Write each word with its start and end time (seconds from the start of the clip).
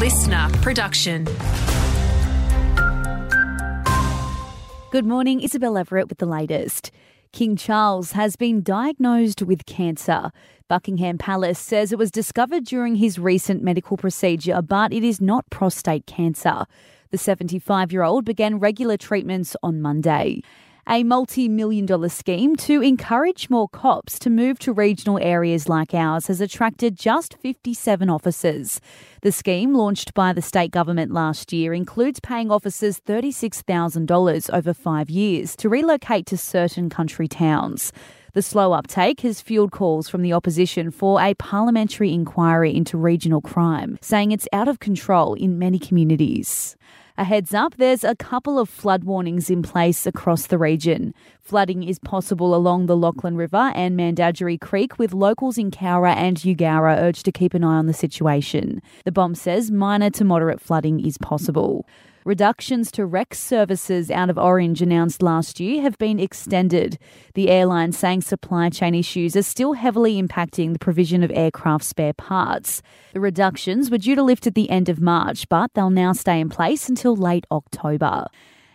listener 0.00 0.48
production. 0.62 1.24
Good 4.90 5.04
morning, 5.04 5.42
Isabel 5.42 5.76
Everett 5.76 6.08
with 6.08 6.16
the 6.16 6.24
latest. 6.24 6.90
King 7.32 7.54
Charles 7.54 8.12
has 8.12 8.34
been 8.34 8.62
diagnosed 8.62 9.42
with 9.42 9.66
cancer. 9.66 10.32
Buckingham 10.68 11.18
Palace 11.18 11.58
says 11.58 11.92
it 11.92 11.98
was 11.98 12.10
discovered 12.10 12.64
during 12.64 12.94
his 12.94 13.18
recent 13.18 13.62
medical 13.62 13.98
procedure, 13.98 14.62
but 14.62 14.90
it 14.90 15.04
is 15.04 15.20
not 15.20 15.44
prostate 15.50 16.06
cancer. 16.06 16.64
The 17.10 17.18
75 17.18 17.92
year 17.92 18.02
old 18.02 18.24
began 18.24 18.58
regular 18.58 18.96
treatments 18.96 19.54
on 19.62 19.82
Monday 19.82 20.40
a 20.88 21.02
multi 21.04 21.48
million 21.48 21.86
dollar 21.86 22.08
scheme 22.08 22.56
to 22.56 22.80
encourage 22.80 23.50
more 23.50 23.68
cops 23.68 24.18
to 24.18 24.30
move 24.30 24.58
to 24.58 24.72
regional 24.72 25.18
areas 25.18 25.68
like 25.68 25.94
ours 25.94 26.28
has 26.28 26.40
attracted 26.40 26.98
just 26.98 27.34
57 27.38 28.08
officers. 28.08 28.80
The 29.22 29.32
scheme, 29.32 29.74
launched 29.74 30.14
by 30.14 30.32
the 30.32 30.42
state 30.42 30.70
government 30.70 31.12
last 31.12 31.52
year, 31.52 31.74
includes 31.74 32.20
paying 32.20 32.50
officers 32.50 33.00
$36,000 33.00 34.50
over 34.52 34.74
five 34.74 35.10
years 35.10 35.56
to 35.56 35.68
relocate 35.68 36.26
to 36.26 36.36
certain 36.36 36.88
country 36.88 37.28
towns. 37.28 37.92
The 38.32 38.42
slow 38.42 38.72
uptake 38.72 39.20
has 39.20 39.40
fueled 39.40 39.72
calls 39.72 40.08
from 40.08 40.22
the 40.22 40.32
opposition 40.32 40.92
for 40.92 41.20
a 41.20 41.34
parliamentary 41.34 42.12
inquiry 42.12 42.74
into 42.74 42.96
regional 42.96 43.40
crime, 43.40 43.98
saying 44.00 44.30
it's 44.30 44.46
out 44.52 44.68
of 44.68 44.78
control 44.78 45.34
in 45.34 45.58
many 45.58 45.80
communities. 45.80 46.76
A 47.20 47.24
heads 47.24 47.52
up, 47.52 47.74
there's 47.76 48.02
a 48.02 48.16
couple 48.16 48.58
of 48.58 48.66
flood 48.66 49.04
warnings 49.04 49.50
in 49.50 49.60
place 49.60 50.06
across 50.06 50.46
the 50.46 50.56
region. 50.56 51.12
Flooding 51.42 51.82
is 51.82 51.98
possible 51.98 52.54
along 52.54 52.86
the 52.86 52.96
Lachlan 52.96 53.36
River 53.36 53.72
and 53.74 53.94
Mandagery 53.94 54.58
Creek, 54.58 54.98
with 54.98 55.12
locals 55.12 55.58
in 55.58 55.70
Cowra 55.70 56.16
and 56.16 56.38
Eugowra 56.38 56.96
urged 56.96 57.26
to 57.26 57.30
keep 57.30 57.52
an 57.52 57.62
eye 57.62 57.76
on 57.76 57.84
the 57.84 57.92
situation. 57.92 58.80
The 59.04 59.12
BoM 59.12 59.34
says 59.34 59.70
minor 59.70 60.08
to 60.08 60.24
moderate 60.24 60.62
flooding 60.62 61.04
is 61.04 61.18
possible. 61.18 61.86
Reductions 62.26 62.92
to 62.92 63.06
Rex 63.06 63.38
services 63.38 64.10
out 64.10 64.28
of 64.28 64.36
Orange 64.36 64.82
announced 64.82 65.22
last 65.22 65.58
year 65.58 65.80
have 65.80 65.96
been 65.96 66.20
extended. 66.20 66.98
The 67.32 67.48
airline 67.48 67.92
saying 67.92 68.20
supply 68.20 68.68
chain 68.68 68.94
issues 68.94 69.36
are 69.36 69.42
still 69.42 69.72
heavily 69.72 70.20
impacting 70.20 70.74
the 70.74 70.78
provision 70.78 71.22
of 71.22 71.30
aircraft 71.30 71.82
spare 71.84 72.12
parts. 72.12 72.82
The 73.14 73.20
reductions 73.20 73.90
were 73.90 73.96
due 73.96 74.14
to 74.16 74.22
lift 74.22 74.46
at 74.46 74.54
the 74.54 74.68
end 74.68 74.90
of 74.90 75.00
March, 75.00 75.48
but 75.48 75.72
they'll 75.72 75.88
now 75.88 76.12
stay 76.12 76.40
in 76.40 76.50
place 76.50 76.90
until 76.90 77.16
late 77.16 77.46
October. 77.50 78.26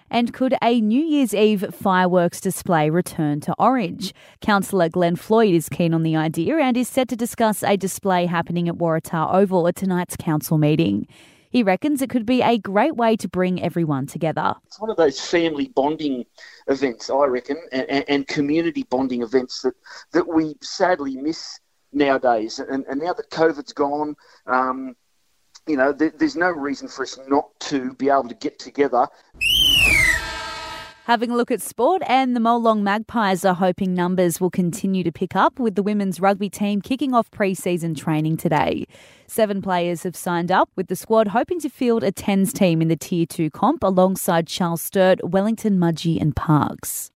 And 0.10 0.34
could 0.34 0.56
a 0.64 0.82
New 0.82 1.04
Year's 1.04 1.36
Eve 1.36 1.66
fireworks 1.72 2.42
display 2.42 2.90
return 2.90 3.42
to 3.42 3.54
Orange? 3.60 4.12
Councillor 4.42 4.90
Glenn 4.90 5.16
Floyd 5.16 5.54
is 5.54 5.70
keen 5.70 5.94
on 5.94 6.02
the 6.02 6.16
idea 6.16 6.58
and 6.58 6.76
is 6.76 6.88
set 6.88 7.10
to 7.10 7.16
discuss 7.16 7.62
a 7.62 7.78
display 7.78 8.26
happening 8.26 8.68
at 8.68 8.76
Waratah 8.76 9.36
Oval 9.36 9.68
at 9.68 9.76
tonight's 9.76 10.16
council 10.18 10.58
meeting. 10.58 11.08
He 11.56 11.64
reckons 11.64 12.02
it 12.02 12.10
could 12.10 12.26
be 12.26 12.42
a 12.42 12.58
great 12.58 12.98
way 12.98 13.16
to 13.16 13.30
bring 13.30 13.64
everyone 13.64 14.08
together. 14.08 14.56
It's 14.66 14.78
one 14.78 14.90
of 14.90 14.98
those 14.98 15.22
family 15.22 15.70
bonding 15.70 16.26
events, 16.68 17.10
I 17.10 17.28
reckon, 17.28 17.56
and, 17.72 18.04
and 18.10 18.28
community 18.28 18.84
bonding 18.84 19.22
events 19.22 19.62
that, 19.62 19.74
that 20.12 20.28
we 20.28 20.58
sadly 20.62 21.16
miss 21.16 21.62
nowadays. 21.94 22.60
And, 22.60 22.84
and 22.90 23.00
now 23.00 23.14
that 23.14 23.30
COVID's 23.30 23.72
gone, 23.72 24.18
um, 24.48 24.98
you 25.66 25.78
know, 25.78 25.94
there, 25.94 26.12
there's 26.18 26.36
no 26.36 26.50
reason 26.50 26.90
for 26.90 27.04
us 27.04 27.18
not 27.26 27.58
to 27.62 27.94
be 27.94 28.10
able 28.10 28.28
to 28.28 28.36
get 28.36 28.60
together. 28.60 29.08
Having 31.06 31.30
a 31.30 31.36
look 31.36 31.52
at 31.52 31.62
sport, 31.62 32.02
and 32.08 32.36
the 32.36 32.40
Molong 32.40 32.82
Magpies 32.82 33.46
are 33.46 33.54
hoping 33.54 33.94
numbers 33.94 34.42
will 34.42 34.50
continue 34.50 35.04
to 35.04 35.12
pick 35.12 35.36
up 35.36 35.60
with 35.60 35.76
the 35.76 35.84
women's 35.84 36.20
rugby 36.20 36.50
team 36.50 36.82
kicking 36.82 37.14
off 37.14 37.30
pre 37.30 37.54
season 37.54 37.94
training 37.94 38.38
today. 38.38 38.88
Seven 39.28 39.62
players 39.62 40.02
have 40.02 40.16
signed 40.16 40.52
up, 40.52 40.68
with 40.76 40.88
the 40.88 40.96
squad 40.96 41.28
hoping 41.28 41.60
to 41.60 41.70
field 41.70 42.04
a 42.04 42.12
tens 42.12 42.52
team 42.52 42.82
in 42.82 42.88
the 42.88 42.96
Tier 42.96 43.28
2 43.28 43.52
comp 43.52 43.84
alongside 43.84 44.48
Charles 44.48 44.82
Sturt, 44.82 45.24
Wellington 45.24 45.78
Mudgee, 45.78 46.20
and 46.20 46.36
Parkes. 46.36 47.12